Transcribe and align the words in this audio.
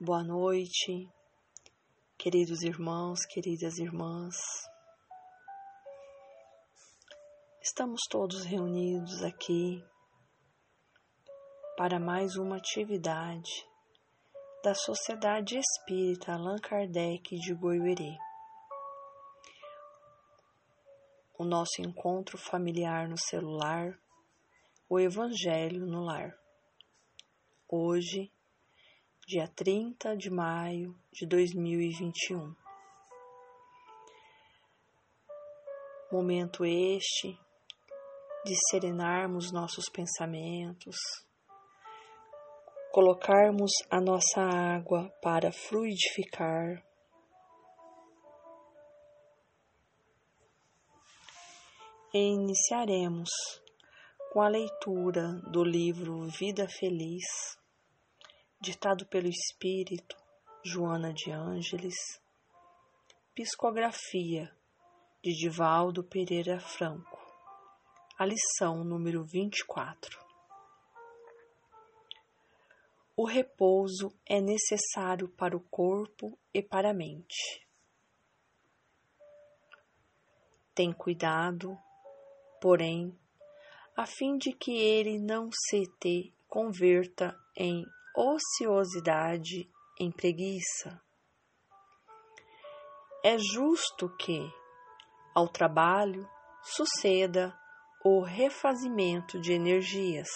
Boa 0.00 0.22
noite, 0.22 1.10
queridos 2.16 2.62
irmãos, 2.62 3.26
queridas 3.26 3.78
irmãs. 3.78 4.36
Estamos 7.60 8.02
todos 8.08 8.44
reunidos 8.44 9.24
aqui 9.24 9.84
para 11.76 11.98
mais 11.98 12.36
uma 12.36 12.58
atividade 12.58 13.50
da 14.62 14.72
Sociedade 14.72 15.58
Espírita 15.58 16.32
Allan 16.32 16.58
Kardec 16.58 17.34
de 17.34 17.52
Goiuerê. 17.52 18.16
O 21.36 21.44
nosso 21.44 21.82
encontro 21.82 22.38
familiar 22.38 23.08
no 23.08 23.18
celular, 23.18 23.98
o 24.88 25.00
Evangelho 25.00 25.84
no 25.84 26.04
lar. 26.04 26.38
Hoje, 27.68 28.32
dia 29.28 29.46
30 29.46 30.16
de 30.16 30.30
maio 30.30 30.98
de 31.12 31.26
2021. 31.26 32.56
Momento 36.10 36.64
este 36.64 37.38
de 38.46 38.54
serenarmos 38.70 39.52
nossos 39.52 39.90
pensamentos, 39.90 40.96
colocarmos 42.90 43.70
a 43.90 44.00
nossa 44.00 44.40
água 44.40 45.10
para 45.20 45.52
fluidificar. 45.52 46.82
E 52.14 52.18
iniciaremos 52.18 53.28
com 54.32 54.40
a 54.40 54.48
leitura 54.48 55.34
do 55.52 55.62
livro 55.62 56.26
Vida 56.28 56.66
Feliz 56.66 57.58
ditado 58.60 59.06
pelo 59.06 59.28
espírito 59.28 60.16
Joana 60.64 61.12
de 61.12 61.30
Ângeles, 61.30 61.94
psicografia 63.32 64.52
de 65.22 65.32
Divaldo 65.32 66.02
Pereira 66.02 66.58
Franco, 66.58 67.18
a 68.18 68.26
lição 68.26 68.82
número 68.82 69.24
24. 69.24 70.18
O 73.16 73.24
repouso 73.26 74.12
é 74.26 74.40
necessário 74.40 75.28
para 75.28 75.56
o 75.56 75.60
corpo 75.60 76.36
e 76.52 76.60
para 76.60 76.90
a 76.90 76.94
mente. 76.94 77.64
Tem 80.74 80.92
cuidado, 80.92 81.78
porém, 82.60 83.16
a 83.96 84.04
fim 84.04 84.36
de 84.36 84.52
que 84.52 84.72
ele 84.72 85.18
não 85.18 85.48
se 85.52 85.86
te 86.00 86.32
converta 86.48 87.38
em 87.56 87.84
ociosidade 88.18 89.70
em 90.00 90.10
preguiça. 90.10 91.00
É 93.24 93.38
justo 93.38 94.08
que, 94.16 94.40
ao 95.32 95.46
trabalho, 95.46 96.28
suceda 96.62 97.56
o 98.04 98.20
refazimento 98.20 99.40
de 99.40 99.52
energias, 99.52 100.28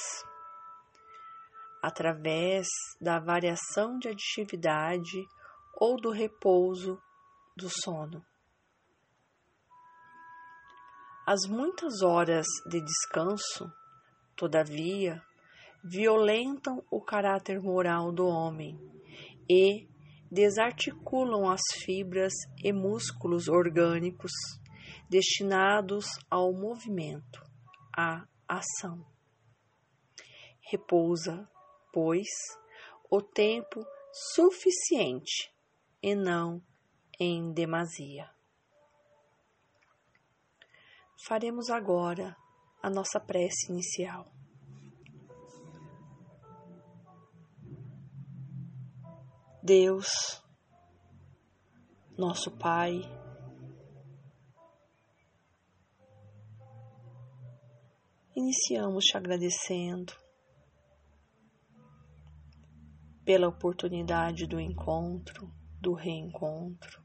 através 1.82 2.68
da 3.00 3.18
variação 3.18 3.98
de 3.98 4.08
atividade 4.08 5.26
ou 5.74 5.96
do 6.00 6.10
repouso 6.10 7.02
do 7.56 7.68
sono. 7.68 8.24
As 11.26 11.48
muitas 11.48 12.00
horas 12.02 12.46
de 12.66 12.80
descanso, 12.80 13.72
todavia, 14.36 15.20
violentam 15.84 16.84
o 16.90 17.00
caráter 17.00 17.60
moral 17.60 18.12
do 18.12 18.26
homem 18.26 18.78
e 19.50 19.88
desarticulam 20.30 21.50
as 21.50 21.60
fibras 21.84 22.32
e 22.62 22.72
músculos 22.72 23.48
orgânicos 23.48 24.32
destinados 25.08 26.06
ao 26.30 26.52
movimento, 26.52 27.42
à 27.94 28.24
ação. 28.48 29.04
Repousa, 30.70 31.46
pois, 31.92 32.28
o 33.10 33.20
tempo 33.20 33.84
suficiente 34.34 35.52
e 36.02 36.14
não 36.14 36.62
em 37.20 37.52
demasia. 37.52 38.30
Faremos 41.26 41.68
agora 41.68 42.34
a 42.82 42.88
nossa 42.88 43.20
prece 43.20 43.70
inicial. 43.70 44.41
Deus, 49.62 50.42
nosso 52.18 52.50
Pai, 52.58 53.00
iniciamos 58.34 59.04
te 59.04 59.16
agradecendo 59.16 60.12
pela 63.24 63.46
oportunidade 63.46 64.48
do 64.48 64.58
encontro, 64.58 65.48
do 65.80 65.92
reencontro 65.92 67.00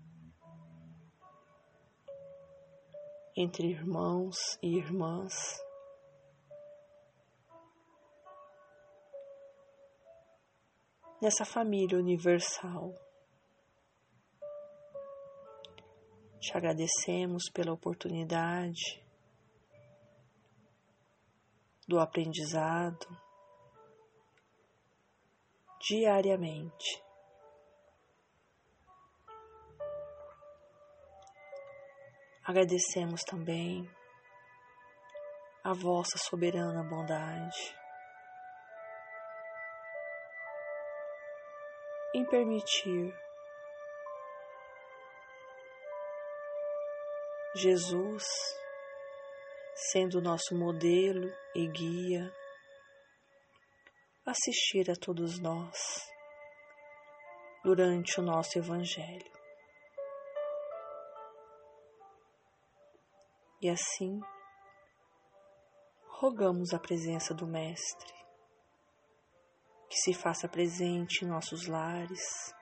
entre 3.35 3.67
irmãos 3.67 4.35
e 4.63 4.77
irmãs. 4.79 5.66
Nessa 11.21 11.45
família 11.45 11.97
universal. 11.97 12.93
Te 16.39 16.55
agradecemos 16.55 17.49
pela 17.51 17.73
oportunidade 17.73 19.03
do 21.87 21.99
aprendizado 21.99 23.07
diariamente. 25.79 27.03
Agradecemos 32.43 33.23
também 33.23 33.89
a 35.63 35.73
vossa 35.73 36.17
soberana 36.17 36.81
bondade 36.83 37.76
em 42.17 42.25
permitir 42.25 43.13
Jesus 47.55 48.23
sendo 49.91 50.19
nosso 50.19 50.57
modelo 50.57 51.31
e 51.53 51.67
guia, 51.67 52.33
assistir 54.25 54.89
a 54.89 54.95
todos 54.95 55.39
nós 55.39 55.77
durante 57.63 58.19
o 58.19 58.23
nosso 58.23 58.57
Evangelho. 58.57 59.31
E 63.61 63.69
assim, 63.69 64.19
rogamos 66.19 66.73
a 66.73 66.79
presença 66.79 67.35
do 67.35 67.45
Mestre 67.45 68.16
que 69.89 69.95
se 69.95 70.13
faça 70.13 70.47
presente 70.47 71.23
em 71.23 71.27
nossos 71.27 71.67
lares, 71.67 72.53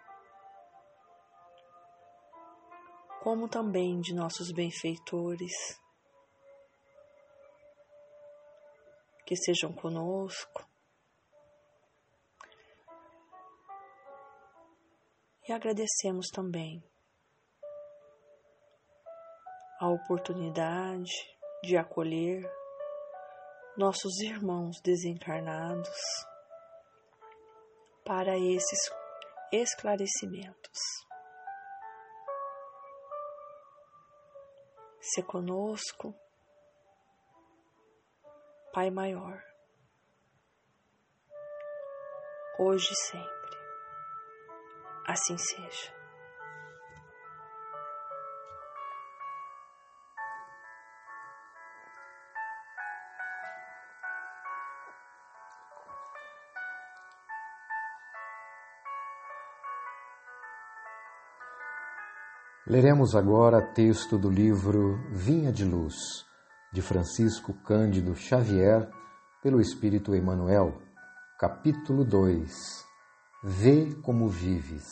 como 3.23 3.49
também 3.49 3.99
de 3.99 4.13
nossos 4.13 4.51
benfeitores, 4.51 5.51
que 9.25 9.35
sejam 9.35 9.73
conosco. 9.73 10.63
E 15.47 15.51
agradecemos 15.51 16.27
também 16.29 16.83
a 19.79 19.89
oportunidade 19.89 21.11
de 21.63 21.75
acolher 21.77 22.43
nossos 23.77 24.19
irmãos 24.21 24.79
desencarnados 24.81 25.97
para 28.05 28.37
esses 28.37 28.79
esclarecimentos. 29.51 30.79
Se 35.01 35.23
conosco, 35.23 36.15
Pai 38.71 38.91
Maior, 38.91 39.43
hoje 42.59 42.91
e 42.91 42.95
sempre. 42.95 43.57
Assim 45.07 45.37
seja. 45.37 45.94
Leremos 62.67 63.15
agora 63.15 63.61
texto 63.61 64.17
do 64.17 64.27
livro 64.27 64.97
Vinha 65.11 65.51
de 65.51 65.63
Luz, 65.63 66.25
de 66.73 66.81
Francisco 66.81 67.53
Cândido 67.63 68.15
Xavier, 68.15 68.89
pelo 69.43 69.61
Espírito 69.61 70.15
Emmanuel, 70.15 70.81
capítulo 71.39 72.03
2 72.03 72.51
Vê 73.43 73.93
como 74.01 74.27
vives. 74.27 74.87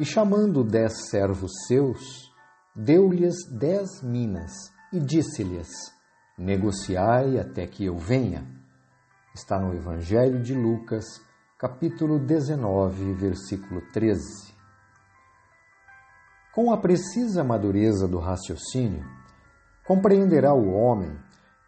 E 0.00 0.06
chamando 0.06 0.64
dez 0.64 1.10
servos 1.10 1.52
seus, 1.66 2.32
deu-lhes 2.74 3.36
dez 3.50 4.00
minas 4.02 4.52
e 4.90 4.98
disse-lhes: 4.98 5.68
Negociai 6.38 7.38
até 7.38 7.66
que 7.66 7.84
eu 7.84 7.98
venha. 7.98 8.48
Está 9.34 9.60
no 9.60 9.74
Evangelho 9.74 10.42
de 10.42 10.54
Lucas, 10.54 11.04
capítulo 11.58 12.18
19, 12.18 13.12
versículo 13.12 13.82
13. 13.92 14.56
Com 16.58 16.72
a 16.72 16.76
precisa 16.76 17.44
madureza 17.44 18.08
do 18.08 18.18
raciocínio, 18.18 19.06
compreenderá 19.86 20.52
o 20.52 20.72
homem 20.72 21.16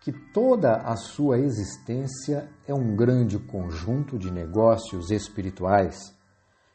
que 0.01 0.11
toda 0.11 0.79
a 0.79 0.97
sua 0.97 1.39
existência 1.39 2.51
é 2.67 2.75
um 2.75 2.97
grande 2.97 3.39
conjunto 3.39 4.19
de 4.19 4.33
negócios 4.33 5.13
espirituais 5.13 6.13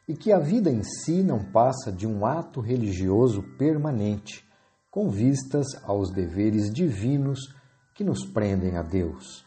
e 0.08 0.16
que 0.16 0.32
a 0.32 0.38
vida 0.38 0.70
em 0.70 0.82
si 0.82 1.22
não 1.22 1.44
passa 1.52 1.92
de 1.92 2.06
um 2.06 2.24
ato 2.24 2.58
religioso 2.62 3.42
permanente, 3.58 4.42
com 4.90 5.10
vistas 5.10 5.66
aos 5.84 6.10
deveres 6.10 6.72
divinos 6.72 7.54
que 7.94 8.02
nos 8.02 8.24
prendem 8.24 8.78
a 8.78 8.82
Deus. 8.82 9.44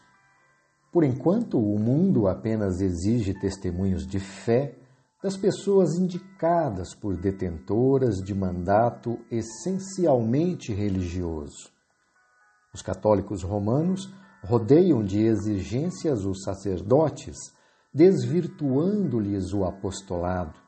Por 0.92 1.02
enquanto, 1.02 1.58
o 1.58 1.76
mundo 1.76 2.28
apenas 2.28 2.80
exige 2.80 3.34
testemunhos 3.34 4.06
de 4.06 4.20
fé 4.20 4.78
das 5.22 5.36
pessoas 5.36 5.98
indicadas 5.98 6.94
por 6.94 7.16
detentoras 7.16 8.16
de 8.16 8.34
mandato 8.34 9.18
essencialmente 9.30 10.72
religioso. 10.72 11.70
Os 12.72 12.80
católicos 12.80 13.42
romanos 13.42 14.10
rodeiam 14.42 15.04
de 15.04 15.20
exigências 15.20 16.24
os 16.24 16.42
sacerdotes, 16.42 17.36
desvirtuando-lhes 17.92 19.52
o 19.52 19.64
apostolado. 19.64 20.58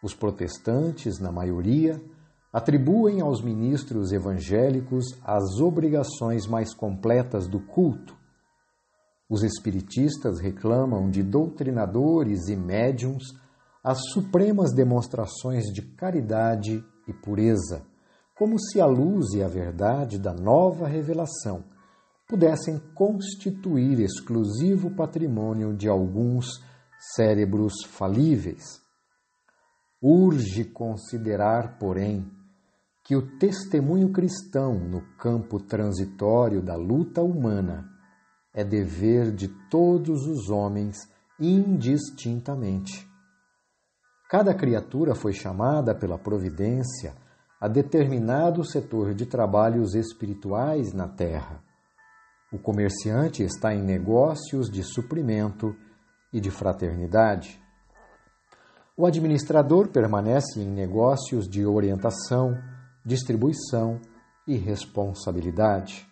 Os 0.00 0.14
protestantes, 0.14 1.18
na 1.18 1.32
maioria, 1.32 2.00
atribuem 2.52 3.20
aos 3.20 3.42
ministros 3.42 4.12
evangélicos 4.12 5.06
as 5.24 5.58
obrigações 5.58 6.46
mais 6.46 6.72
completas 6.72 7.48
do 7.48 7.58
culto. 7.58 8.16
Os 9.28 9.42
espiritistas 9.42 10.38
reclamam 10.38 11.10
de 11.10 11.24
doutrinadores 11.24 12.46
e 12.46 12.54
médiums 12.54 13.24
as 13.86 13.98
supremas 14.12 14.72
demonstrações 14.72 15.66
de 15.66 15.80
caridade 15.80 16.84
e 17.06 17.12
pureza, 17.12 17.86
como 18.34 18.58
se 18.58 18.80
a 18.80 18.84
luz 18.84 19.32
e 19.32 19.44
a 19.44 19.46
verdade 19.46 20.18
da 20.18 20.34
nova 20.34 20.88
revelação 20.88 21.62
pudessem 22.26 22.80
constituir 22.96 24.00
exclusivo 24.00 24.90
patrimônio 24.90 25.72
de 25.72 25.88
alguns 25.88 26.48
cérebros 27.14 27.74
falíveis. 27.86 28.64
Urge 30.02 30.64
considerar, 30.64 31.78
porém, 31.78 32.28
que 33.04 33.14
o 33.14 33.38
testemunho 33.38 34.10
cristão 34.10 34.74
no 34.80 35.00
campo 35.16 35.60
transitório 35.60 36.60
da 36.60 36.74
luta 36.74 37.22
humana 37.22 37.88
é 38.52 38.64
dever 38.64 39.30
de 39.30 39.46
todos 39.70 40.26
os 40.26 40.50
homens 40.50 40.96
indistintamente. 41.38 43.05
Cada 44.28 44.52
criatura 44.52 45.14
foi 45.14 45.32
chamada 45.32 45.94
pela 45.94 46.18
providência 46.18 47.14
a 47.60 47.68
determinado 47.68 48.64
setor 48.64 49.14
de 49.14 49.24
trabalhos 49.24 49.94
espirituais 49.94 50.92
na 50.92 51.06
terra. 51.06 51.62
O 52.52 52.58
comerciante 52.58 53.44
está 53.44 53.72
em 53.72 53.82
negócios 53.82 54.68
de 54.68 54.82
suprimento 54.82 55.76
e 56.32 56.40
de 56.40 56.50
fraternidade. 56.50 57.60
O 58.96 59.06
administrador 59.06 59.88
permanece 59.88 60.60
em 60.60 60.70
negócios 60.70 61.48
de 61.48 61.64
orientação, 61.64 62.54
distribuição 63.04 64.00
e 64.46 64.56
responsabilidade. 64.56 66.06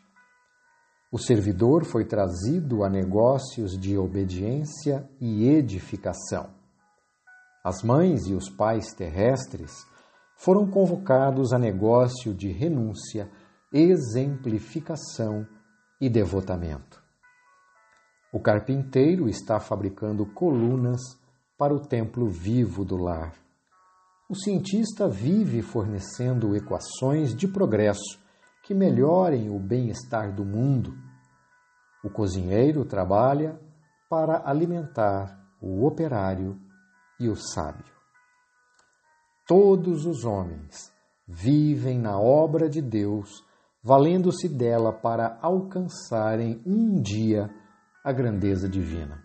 O 1.10 1.18
servidor 1.18 1.84
foi 1.84 2.04
trazido 2.04 2.84
a 2.84 2.88
negócios 2.88 3.78
de 3.78 3.98
obediência 3.98 5.08
e 5.20 5.48
edificação. 5.48 6.63
As 7.64 7.82
mães 7.82 8.26
e 8.26 8.34
os 8.34 8.50
pais 8.50 8.92
terrestres 8.92 9.72
foram 10.36 10.66
convocados 10.66 11.50
a 11.50 11.58
negócio 11.58 12.34
de 12.34 12.52
renúncia, 12.52 13.30
exemplificação 13.72 15.46
e 15.98 16.10
devotamento. 16.10 17.02
O 18.30 18.38
carpinteiro 18.38 19.30
está 19.30 19.58
fabricando 19.58 20.26
colunas 20.26 21.00
para 21.56 21.72
o 21.72 21.80
templo 21.80 22.28
vivo 22.28 22.84
do 22.84 22.98
lar. 22.98 23.32
O 24.28 24.34
cientista 24.34 25.08
vive 25.08 25.62
fornecendo 25.62 26.54
equações 26.54 27.34
de 27.34 27.48
progresso 27.48 28.22
que 28.62 28.74
melhorem 28.74 29.48
o 29.48 29.58
bem-estar 29.58 30.34
do 30.34 30.44
mundo. 30.44 30.94
O 32.04 32.10
cozinheiro 32.10 32.84
trabalha 32.84 33.58
para 34.10 34.42
alimentar 34.44 35.40
o 35.62 35.86
operário 35.86 36.60
e 37.20 37.28
o 37.28 37.36
sábio. 37.36 37.94
Todos 39.46 40.06
os 40.06 40.24
homens 40.24 40.92
vivem 41.26 41.98
na 41.98 42.18
obra 42.18 42.68
de 42.68 42.80
Deus, 42.80 43.44
valendo-se 43.82 44.48
dela 44.48 44.92
para 44.92 45.38
alcançarem 45.42 46.62
um 46.66 47.00
dia 47.00 47.50
a 48.02 48.12
grandeza 48.12 48.68
divina. 48.68 49.22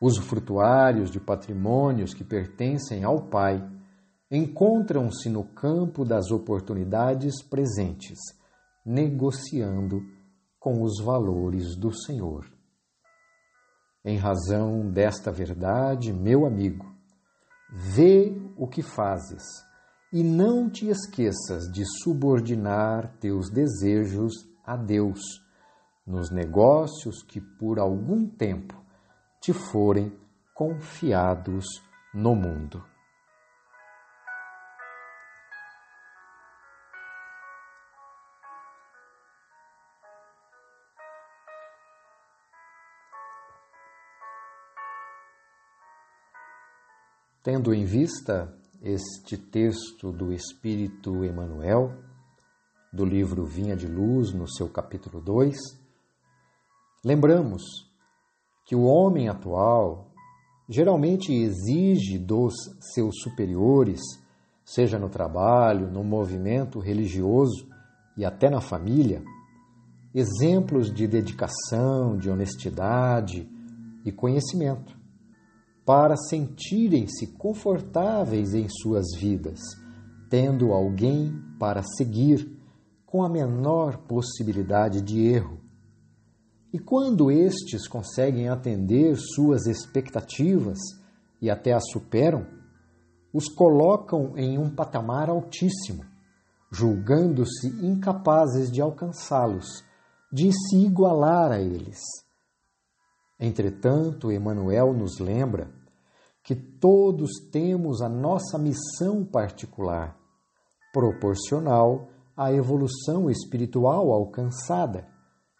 Os 0.00 0.18
frutuários 0.18 1.10
de 1.10 1.18
patrimônios 1.18 2.12
que 2.12 2.24
pertencem 2.24 3.04
ao 3.04 3.28
Pai 3.28 3.62
encontram-se 4.30 5.28
no 5.28 5.44
campo 5.44 6.04
das 6.04 6.30
oportunidades 6.30 7.42
presentes, 7.42 8.18
negociando 8.84 10.00
com 10.58 10.82
os 10.82 11.02
valores 11.02 11.76
do 11.76 11.92
Senhor. 11.92 12.44
Em 14.04 14.18
razão 14.18 14.90
desta 14.90 15.30
verdade, 15.30 16.12
meu 16.12 16.44
amigo, 16.44 16.93
Vê 17.76 18.32
o 18.56 18.68
que 18.68 18.82
fazes 18.82 19.42
e 20.12 20.22
não 20.22 20.70
te 20.70 20.86
esqueças 20.86 21.64
de 21.72 21.84
subordinar 22.04 23.16
teus 23.18 23.50
desejos 23.50 24.32
a 24.64 24.76
Deus 24.76 25.18
nos 26.06 26.30
negócios 26.30 27.20
que 27.24 27.40
por 27.40 27.80
algum 27.80 28.28
tempo 28.28 28.80
te 29.40 29.52
forem 29.52 30.16
confiados 30.54 31.64
no 32.14 32.36
mundo. 32.36 32.93
Tendo 47.44 47.74
em 47.74 47.84
vista 47.84 48.56
este 48.80 49.36
texto 49.36 50.10
do 50.10 50.32
Espírito 50.32 51.22
Emmanuel, 51.26 51.92
do 52.90 53.04
livro 53.04 53.44
Vinha 53.44 53.76
de 53.76 53.86
Luz, 53.86 54.32
no 54.32 54.50
seu 54.50 54.66
capítulo 54.66 55.20
2, 55.20 55.54
lembramos 57.04 57.62
que 58.64 58.74
o 58.74 58.84
homem 58.84 59.28
atual 59.28 60.10
geralmente 60.66 61.34
exige 61.34 62.16
dos 62.16 62.54
seus 62.94 63.14
superiores, 63.20 64.00
seja 64.64 64.98
no 64.98 65.10
trabalho, 65.10 65.90
no 65.90 66.02
movimento 66.02 66.78
religioso 66.78 67.68
e 68.16 68.24
até 68.24 68.48
na 68.48 68.62
família, 68.62 69.22
exemplos 70.14 70.90
de 70.90 71.06
dedicação, 71.06 72.16
de 72.16 72.30
honestidade 72.30 73.46
e 74.02 74.10
conhecimento 74.10 75.03
para 75.84 76.16
sentirem-se 76.16 77.26
confortáveis 77.36 78.54
em 78.54 78.68
suas 78.68 79.04
vidas, 79.16 79.60
tendo 80.30 80.72
alguém 80.72 81.38
para 81.58 81.82
seguir 81.82 82.50
com 83.04 83.22
a 83.22 83.28
menor 83.28 83.98
possibilidade 83.98 85.02
de 85.02 85.20
erro. 85.20 85.60
E 86.72 86.78
quando 86.78 87.30
estes 87.30 87.86
conseguem 87.86 88.48
atender 88.48 89.16
suas 89.16 89.66
expectativas 89.66 90.78
e 91.40 91.50
até 91.50 91.72
as 91.72 91.84
superam, 91.92 92.46
os 93.32 93.48
colocam 93.48 94.36
em 94.36 94.58
um 94.58 94.70
patamar 94.70 95.28
altíssimo, 95.28 96.04
julgando-se 96.72 97.68
incapazes 97.84 98.72
de 98.72 98.80
alcançá-los, 98.80 99.84
de 100.32 100.50
se 100.50 100.78
igualar 100.78 101.52
a 101.52 101.60
eles 101.60 102.00
Entretanto, 103.38 104.30
Emmanuel 104.30 104.92
nos 104.92 105.18
lembra 105.18 105.72
que 106.42 106.54
todos 106.54 107.30
temos 107.50 108.02
a 108.02 108.08
nossa 108.08 108.58
missão 108.58 109.24
particular, 109.24 110.16
proporcional 110.92 112.08
à 112.36 112.52
evolução 112.52 113.30
espiritual 113.30 114.12
alcançada, 114.12 115.08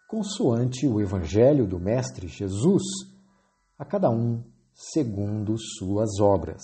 consoante 0.07 0.87
o 0.87 1.01
Evangelho 1.01 1.65
do 1.67 1.79
Mestre 1.79 2.27
Jesus, 2.27 2.83
a 3.77 3.83
cada 3.83 4.09
um 4.09 4.43
segundo 4.73 5.55
suas 5.57 6.19
obras. 6.19 6.61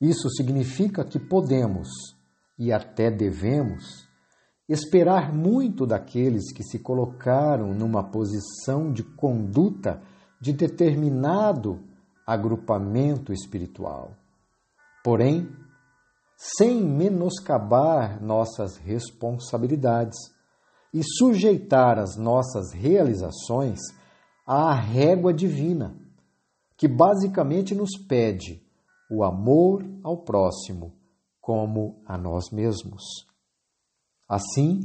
Isso 0.00 0.28
significa 0.30 1.04
que 1.04 1.18
podemos, 1.18 1.88
e 2.58 2.72
até 2.72 3.10
devemos, 3.10 4.05
esperar 4.68 5.32
muito 5.32 5.86
daqueles 5.86 6.52
que 6.52 6.62
se 6.62 6.78
colocaram 6.78 7.72
numa 7.72 8.02
posição 8.02 8.92
de 8.92 9.02
conduta 9.02 10.02
de 10.40 10.52
determinado 10.52 11.80
agrupamento 12.26 13.32
espiritual. 13.32 14.16
Porém, 15.04 15.48
sem 16.36 16.82
menoscabar 16.82 18.22
nossas 18.22 18.76
responsabilidades 18.76 20.18
e 20.92 21.00
sujeitar 21.02 21.98
as 21.98 22.16
nossas 22.16 22.72
realizações 22.72 23.78
à 24.46 24.74
régua 24.74 25.32
divina, 25.32 25.96
que 26.76 26.88
basicamente 26.88 27.74
nos 27.74 27.90
pede 28.06 28.62
o 29.10 29.22
amor 29.22 29.84
ao 30.02 30.24
próximo 30.24 30.92
como 31.40 32.02
a 32.04 32.18
nós 32.18 32.50
mesmos. 32.50 33.02
Assim, 34.28 34.80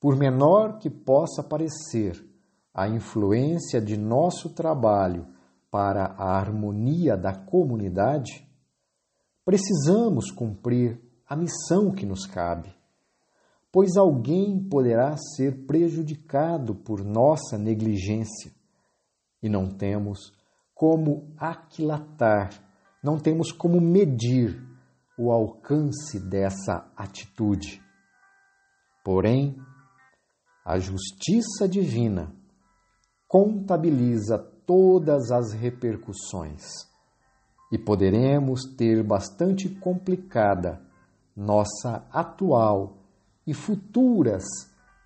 por 0.00 0.16
menor 0.16 0.78
que 0.78 0.88
possa 0.88 1.42
parecer 1.42 2.24
a 2.72 2.88
influência 2.88 3.80
de 3.80 3.96
nosso 3.96 4.50
trabalho 4.50 5.26
para 5.70 6.14
a 6.18 6.38
harmonia 6.38 7.16
da 7.16 7.34
comunidade, 7.34 8.46
precisamos 9.44 10.30
cumprir 10.30 11.00
a 11.28 11.34
missão 11.34 11.90
que 11.90 12.06
nos 12.06 12.26
cabe, 12.26 12.72
pois 13.72 13.96
alguém 13.96 14.62
poderá 14.68 15.16
ser 15.16 15.66
prejudicado 15.66 16.74
por 16.74 17.04
nossa 17.04 17.58
negligência 17.58 18.52
e 19.42 19.48
não 19.48 19.68
temos 19.68 20.32
como 20.74 21.32
aquilatar, 21.36 22.50
não 23.02 23.18
temos 23.18 23.50
como 23.50 23.80
medir 23.80 24.62
o 25.18 25.32
alcance 25.32 26.20
dessa 26.20 26.90
atitude. 26.96 27.85
Porém, 29.06 29.56
a 30.64 30.80
justiça 30.80 31.68
divina 31.68 32.34
contabiliza 33.28 34.36
todas 34.36 35.30
as 35.30 35.52
repercussões 35.52 36.64
e 37.70 37.78
poderemos 37.78 38.62
ter 38.76 39.04
bastante 39.04 39.68
complicada 39.68 40.84
nossa 41.36 42.04
atual 42.10 42.98
e 43.46 43.54
futuras 43.54 44.42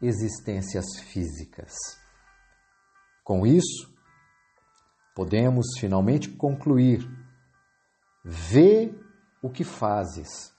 existências 0.00 0.86
físicas. 1.00 1.74
Com 3.22 3.46
isso, 3.46 3.94
podemos 5.14 5.66
finalmente 5.78 6.30
concluir: 6.30 7.06
vê 8.24 8.94
o 9.42 9.50
que 9.50 9.62
fazes 9.62 10.54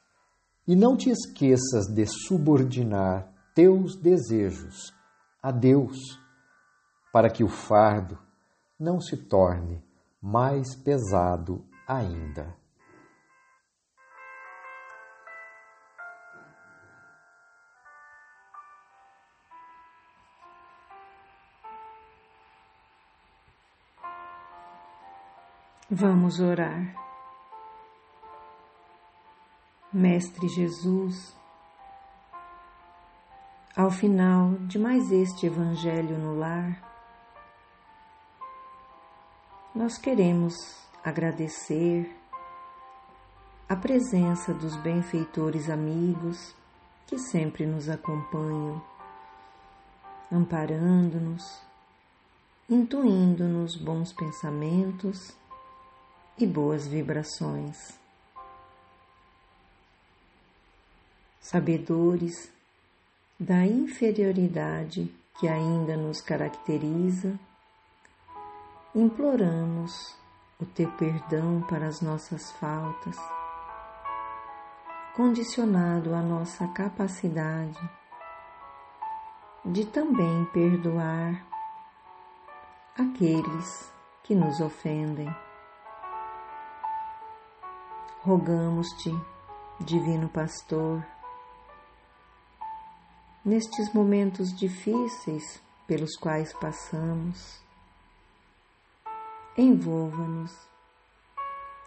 e 0.67 0.75
não 0.75 0.95
te 0.95 1.09
esqueças 1.09 1.87
de 1.87 2.05
subordinar 2.05 3.30
teus 3.53 3.95
desejos 3.95 4.93
a 5.41 5.51
Deus, 5.51 5.97
para 7.11 7.29
que 7.29 7.43
o 7.43 7.49
fardo 7.49 8.17
não 8.79 8.99
se 8.99 9.17
torne 9.17 9.83
mais 10.21 10.75
pesado 10.75 11.65
ainda. 11.87 12.55
Vamos 25.93 26.39
orar. 26.39 26.95
Mestre 29.91 30.47
Jesus, 30.47 31.35
ao 33.75 33.89
final 33.89 34.55
de 34.67 34.77
mais 34.77 35.11
este 35.11 35.45
Evangelho 35.45 36.17
no 36.17 36.37
lar, 36.37 36.91
nós 39.73 39.97
queremos 39.97 40.53
agradecer 41.03 42.13
a 43.69 43.75
presença 43.75 44.53
dos 44.53 44.75
benfeitores 44.75 45.69
amigos 45.69 46.53
que 47.07 47.17
sempre 47.17 47.65
nos 47.65 47.87
acompanham, 47.87 48.83
amparando-nos, 50.29 51.61
intuindo-nos 52.69 53.77
bons 53.77 54.11
pensamentos 54.11 55.33
e 56.37 56.45
boas 56.45 56.85
vibrações. 56.85 57.97
Sabedores 61.39 62.51
da 63.41 63.65
inferioridade 63.65 65.11
que 65.39 65.47
ainda 65.47 65.97
nos 65.97 66.21
caracteriza, 66.21 67.39
imploramos 68.93 70.15
o 70.59 70.65
teu 70.65 70.91
perdão 70.91 71.59
para 71.67 71.87
as 71.87 72.01
nossas 72.01 72.51
faltas, 72.51 73.17
condicionado 75.15 76.13
à 76.13 76.21
nossa 76.21 76.67
capacidade 76.67 77.79
de 79.65 79.87
também 79.87 80.45
perdoar 80.53 81.43
aqueles 82.95 83.91
que 84.21 84.35
nos 84.35 84.61
ofendem. 84.61 85.35
Rogamos-te, 88.21 89.09
Divino 89.79 90.29
Pastor, 90.29 91.03
nestes 93.43 93.93
momentos 93.93 94.55
difíceis 94.57 95.61
pelos 95.87 96.15
quais 96.15 96.53
passamos, 96.53 97.59
envolva-nos 99.57 100.55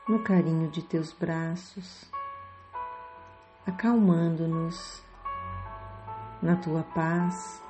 no 0.09 0.23
carinho 0.23 0.71
de 0.71 0.83
teus 0.83 1.13
braços, 1.13 2.11
acalmando-nos 3.67 5.03
na 6.43 6.57
tua 6.57 6.83
paz. 6.83 7.63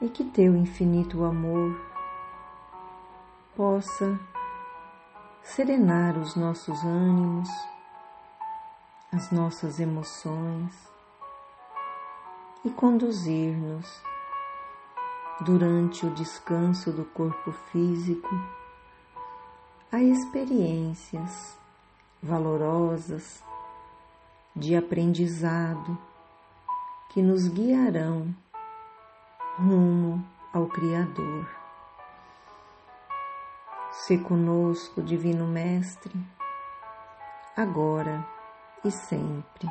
E 0.00 0.08
que 0.08 0.24
teu 0.24 0.54
infinito 0.54 1.24
amor 1.24 1.80
possa 3.56 4.20
serenar 5.42 6.16
os 6.18 6.36
nossos 6.36 6.82
ânimos, 6.84 7.48
as 9.14 9.30
nossas 9.30 9.78
emoções 9.78 10.74
e 12.64 12.70
conduzir-nos 12.70 14.02
durante 15.40 16.04
o 16.04 16.10
descanso 16.10 16.90
do 16.90 17.04
corpo 17.04 17.52
físico 17.70 18.34
a 19.92 20.02
experiências 20.02 21.56
valorosas 22.20 23.40
de 24.56 24.74
aprendizado 24.74 25.96
que 27.10 27.22
nos 27.22 27.46
guiarão 27.46 28.34
rumo 29.56 30.26
ao 30.52 30.66
Criador. 30.66 31.48
Se 33.92 34.18
conosco, 34.18 35.00
Divino 35.00 35.46
Mestre, 35.46 36.12
agora 37.56 38.33
e 38.84 38.90
sempre. 38.90 39.68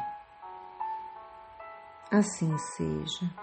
Assim 2.11 2.57
seja. 2.57 3.42